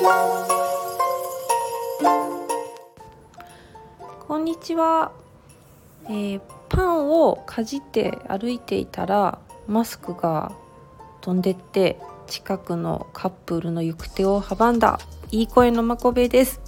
[0.00, 0.06] こ
[4.38, 5.10] んにちは、
[6.04, 10.52] えー、パンをかじって歩いていたらマスクが
[11.20, 11.98] 飛んでって
[12.28, 15.00] 近くのカップルの行く手を阻んだ。
[15.32, 16.60] いい声のまこべです。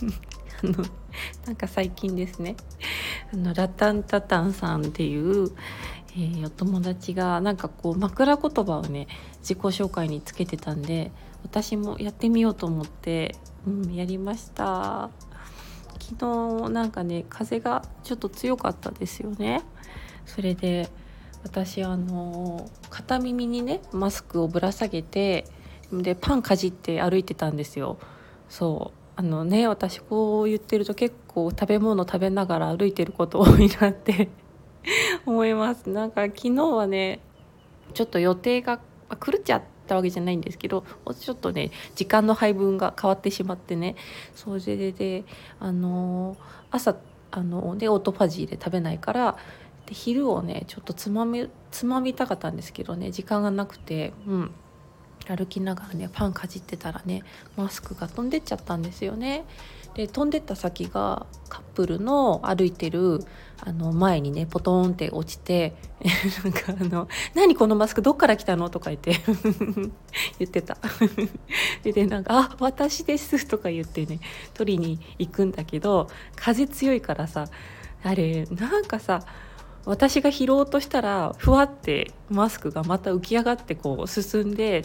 [0.62, 0.74] あの
[1.44, 2.54] なんか最近ですね。
[3.34, 5.50] あのラタンタタンさんっていう、
[6.14, 9.08] えー、お友達がなんかこう枕言葉をね
[9.40, 11.10] 自己紹介につけてたんで
[11.42, 13.36] 私もやってみようと思って、
[13.66, 15.10] うん、やりました。
[16.00, 19.62] 昨日なんかね風がちょっと強かったですよね。
[20.26, 20.88] それで
[21.42, 25.46] 私あの片耳にねマスクをぶら下げて
[25.92, 27.98] でパンかじって歩いてたんですよ。
[28.48, 28.98] そう。
[29.14, 34.28] あのね私こう言ってると結構食べ物食べながら歩いてること多いなって
[35.26, 37.20] 思いますなんか昨日はね
[37.94, 38.78] ちょっと予定が
[39.10, 40.84] 狂っちゃったわけじゃないんですけど
[41.18, 43.96] ちょっとね時間の配分が変わってしまってね
[44.34, 45.24] それでで
[45.60, 46.36] あの
[46.70, 46.96] 朝
[47.30, 49.36] あのでオートファジーで食べないから
[49.86, 54.50] で昼をねちょっとつまみつまみたかったんですけどね時間がなくてうん
[55.28, 57.22] 歩きながらねパンかじってたらね
[57.56, 59.44] マスクが飛んでっちゃったんですよね。
[59.94, 63.20] で飛んでった先がカップルの歩いてる
[63.60, 65.74] あの前にねポトンって落ちて
[66.44, 69.20] なんかあの「何このマスクどっから来たの?」とか言って
[70.40, 70.78] 言ってた
[71.84, 74.20] ででなんか「あ私です」とか言ってね
[74.54, 77.44] 取りに行くんだけど風強いからさ
[78.02, 79.20] あれなんかさ
[79.84, 84.84] 私が拾おうとしたらふわってマスクがまた浮き上がってこう進んで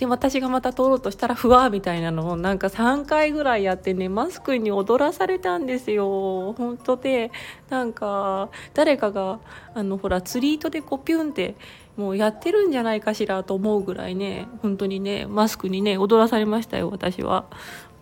[0.00, 6.54] で私がまた通ろうとしたらふわーみたいなのをなんか3回ぐらいやってねマスクに踊らされたんですよ。
[6.54, 7.30] 本当で
[7.68, 9.40] なんか誰かが
[9.74, 11.54] あのほら釣り糸でこうピュンって
[11.98, 17.44] もうやってるんじゃないかしらと思うぐらいね本当にねマスクにね踊らされましたよ私は。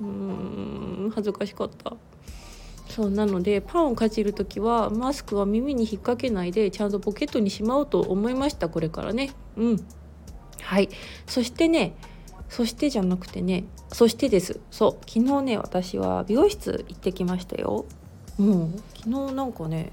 [0.00, 1.96] うーん恥ずかしかった。
[2.88, 9.32] そうなのでパンをかじる時はマスクは耳に引っ掛けないでちゃんとポケットにしまおうと思いましたこれからね。
[9.56, 9.86] うん。
[10.62, 10.88] はい。
[11.26, 11.94] そしてね
[12.48, 14.60] そしてじゃなくてねそしてです。
[14.70, 15.10] そう。
[15.10, 17.86] 昨日ね私は美容室行ってきましたよ。
[18.38, 19.92] もう昨日なんかね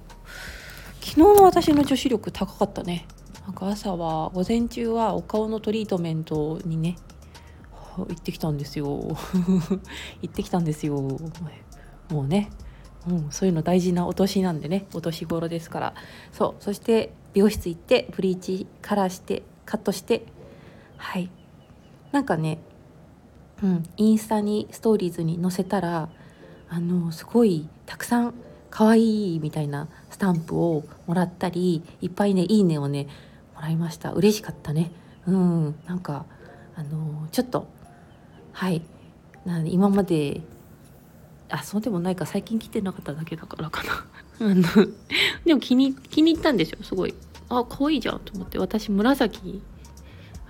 [1.02, 3.06] 昨日の私の女子力高かったね。
[3.46, 6.96] なんか朝は午前中はお顔のトリートメントにね
[7.98, 8.88] 行ってきたんですよ。
[10.22, 11.00] 行ってきたんですよ。
[12.10, 12.50] もうね。
[13.08, 14.88] うん、そういうの大事なお年なんでね。
[14.94, 15.94] お年頃ですから。
[16.32, 16.64] そう。
[16.64, 20.26] そして美容室行ってブリーチカラーしてカットして
[20.98, 21.30] はい。
[22.12, 22.60] なんかね、
[23.64, 26.10] うん、インスタにストーリーズに載せたら
[26.70, 28.34] あのすごいたくさん
[28.70, 33.08] 可愛いみたいなスタンプをもらったりいっぱいねいいねをね
[33.56, 34.12] もらいました。
[34.12, 34.92] 嬉しかったね。
[35.26, 35.76] うん。
[35.88, 36.26] なんか
[36.76, 37.68] あのちょっと
[38.52, 38.82] はい。
[39.46, 40.42] な今まで
[41.50, 42.26] あそうでもないか。
[42.26, 44.06] 最近来てなかっただけだからかな。
[44.52, 44.64] あの
[45.46, 47.14] でも気に気に入ったんですよすごい。
[47.48, 48.60] あ可愛いじゃんと思って。
[48.60, 49.62] 私紫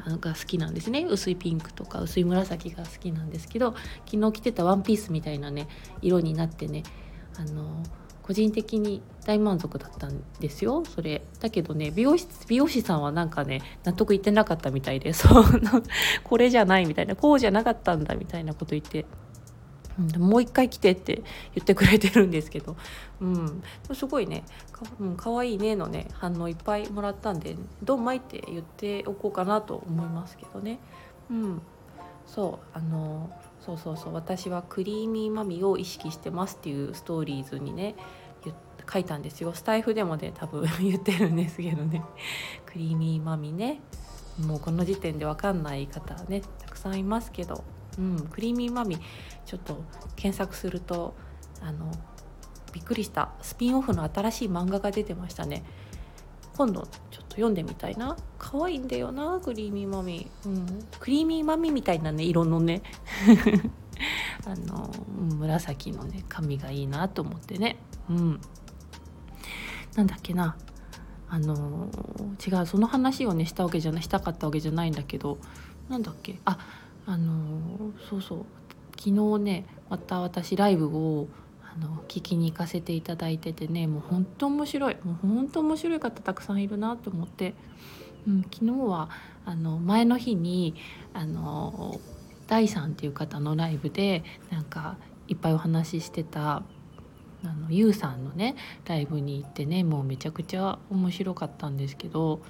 [0.05, 1.05] が好きなんですね。
[1.09, 5.67] 薄いピンクとか薄い紫が好きなんですけど昨日着てたワンピースみたいなね
[6.01, 6.83] 色になってね
[7.37, 7.83] あの
[8.21, 10.83] 個人的に大満足だったんですよ。
[10.83, 15.43] それだけどね美容室美容師さんはなんかね納得いってなかったみたいで その
[16.23, 19.05] これじゃないみたいなこうじゃなかったんだみたいなこと言って
[19.99, 21.23] うん、もう一回来てって
[21.55, 22.75] 言ってくれてるんですけど、
[23.21, 23.63] うん、
[23.93, 24.43] すごいね。
[24.71, 30.79] か,、うん、かわいいねのね反応いっぱいもらったんで「どんまい」って言っておこうかなと思いますけどね。
[31.29, 31.61] うん、
[32.27, 33.29] そうあの
[33.61, 34.13] そうそうそう。
[34.13, 37.95] 私はクリーミーマミを意識してますっていうストーリーズにね
[38.91, 39.53] 書いたんですよ。
[39.53, 42.03] スタイフでもね多分 言ってるんですけどね。
[42.65, 43.81] クリーミーマミね。
[44.45, 47.63] もうこの時点で分かんない方ねたくさんいますけど。
[47.97, 48.97] うん、クリーミーマミ
[49.45, 49.83] ちょっと
[50.15, 51.15] 検索すると
[51.61, 51.91] あの
[52.73, 53.31] びっくりした。
[53.41, 55.63] スピンオフの新しい漫画が出てましたね。
[56.57, 56.89] 今度ちょっ
[57.27, 58.17] と読んでみたいな。
[58.37, 62.81] 可愛いんだよなクリーミーマミ、うん、クリーミーマミみたいなね色のね。
[64.45, 64.91] あの
[65.37, 67.77] 紫のね髪がいいなと思ってね。
[68.09, 68.41] うん。
[69.95, 70.57] なんだっけな。
[71.29, 71.87] あの
[72.45, 75.37] 違うその話をねしたわけじゃないしたかったわけじゃないんだけど。
[75.87, 76.39] なんだっけ。
[76.43, 76.57] あ
[77.05, 78.45] あのそうそう。
[78.97, 81.27] 昨日ねまた私ライブを
[81.61, 84.97] あの聞きに行かせていただいててねもう本当面白い。
[85.03, 87.53] もう本当面白い方たくさんいるなと思って、
[88.27, 89.09] うん、昨日は
[89.45, 90.75] あの前の日に
[91.13, 91.99] あの
[92.47, 94.97] 第3っていう方のライブでなんか
[95.27, 96.63] いっぱいお話ししてた
[97.43, 98.55] あのゆうさんのね
[98.85, 102.41] ライブに行ってねもうめちゃくちゃ面白かったんですけど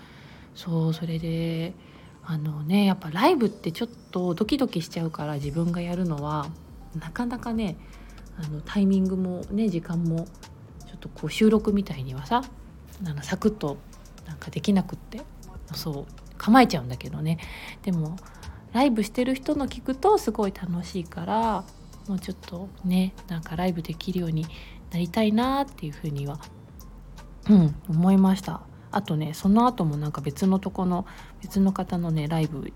[0.53, 1.73] そうそれで
[2.27, 6.47] あのねやっぱライブってちょっとドキドキしちゃうから自分がやるのは
[6.99, 7.77] なかなかね
[8.37, 10.25] あのタイミングもね時間も
[10.87, 12.41] ちょっとこう収録みたいにはさ
[13.05, 13.77] あのサクッと
[14.25, 15.21] なんかできなくって
[15.73, 17.37] そう構えちゃうんだけどね。
[17.83, 18.17] でも
[18.73, 21.63] ライブしてる人の聞くとすごい楽しいから
[22.07, 24.45] もうちょっとねなんかライブできるように
[24.91, 26.39] なりたいなっていうふうには
[27.49, 28.61] うん思いました。
[28.91, 31.05] あとねその後もなんか別のとこの
[31.41, 32.73] 別の方のねライブ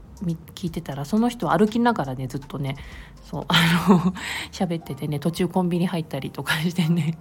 [0.55, 2.75] 聞いてたらその人歩きながらねずっとね
[3.23, 4.13] そうあの
[4.51, 7.17] 喋っててね途中コンビニ入ったりとかしてね。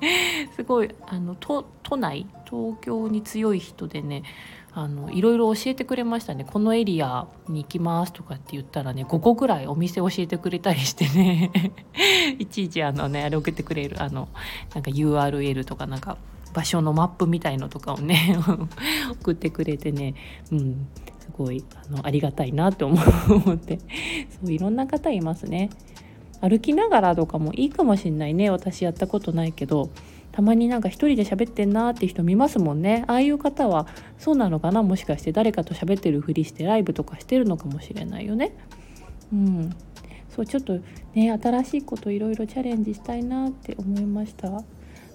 [0.56, 4.22] すごいあの都都内東京に強い人でね
[4.72, 6.44] あのいろいろ教えてくれましたね。
[6.44, 11.50] このエリアに行きますとかって言ったらね5個ぐらいお店教えてくれたりしてね。
[12.38, 14.28] いちいちあのねあれ送ってくれるあの
[14.74, 16.16] なんか URL とかなんか
[16.52, 18.36] 場所のマップみたいのとかをね
[19.20, 20.14] 送ってくれてね、
[20.50, 20.88] うん、
[21.20, 23.78] すごいあのありがたいなって思って。
[24.42, 25.70] そういろんな方いますね。
[26.40, 28.50] 歩きながらとかもいいかもしんないね。
[28.50, 29.90] 私やったことないけど
[30.32, 33.04] たまになんか一人で喋ってんなって人見ますもんね。
[33.08, 33.86] ああいう方は
[34.18, 34.82] そうなのかな？
[34.82, 38.52] もしかして誰かと喋ってるふりしてライブとかしてるのかもしれないよね。
[39.32, 39.70] うん。
[40.28, 40.78] そうちょっと
[41.14, 44.62] ね新しいこといろいろチャレンジしたいなって思いました。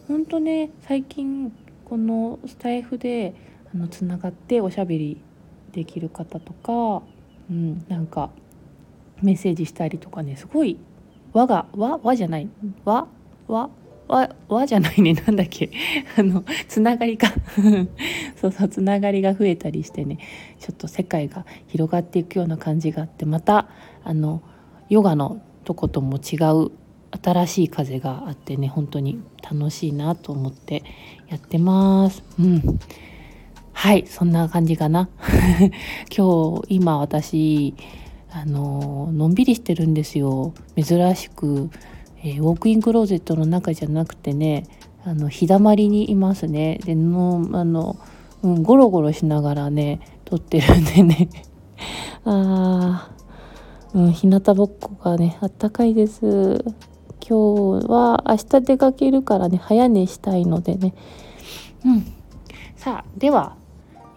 [0.07, 1.51] ほんとね最近
[1.85, 3.33] このスタイフで
[3.73, 5.21] あのつながっておしゃべり
[5.71, 7.03] できる方とか、
[7.49, 8.29] うん、なんか
[9.21, 10.79] メッセージしたりとかねすごい
[11.33, 12.47] 和が和和じゃない
[12.83, 13.07] 和
[13.47, 13.69] 和
[14.07, 15.71] わわじゃないね なんだっけ
[16.17, 17.33] あのつながりか
[18.37, 20.19] そうそうつながりが増えたりしてね
[20.59, 23.67] ちょっと世界が広がっていくような感じがあってまた
[24.03, 24.41] あの
[24.89, 26.35] ヨガのとことも違
[26.65, 26.71] う
[27.21, 30.83] 新しい風があってね本当に楽しいなと思って
[31.27, 32.23] やってます。
[32.39, 32.79] うん。
[33.73, 35.09] はいそんな感じかな。
[36.15, 37.75] 今日今私
[38.31, 40.53] あののんびりしてるんですよ。
[40.75, 41.69] 珍しく
[42.25, 44.65] えー、ウォークインクローゼットの中じゃなくてね
[45.03, 46.79] あの日だまりにいますね。
[46.83, 47.97] でのあの、
[48.41, 51.29] うん、ゴロゴロしながらね撮ってるんでね。
[52.25, 56.65] あー、うん、日向ぼっこがねあったかいです。
[57.27, 60.93] 今日は明日出かけるからね早寝したいのでね
[61.85, 62.13] うん
[62.75, 63.55] さあでは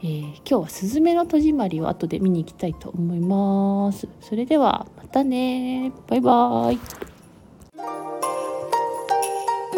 [0.01, 4.07] えー、今日はスズメの戸締まりを後で見に行きたいと思います。
[4.21, 6.81] それではまたねバイバーイ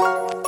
[0.01, 0.40] Thank you.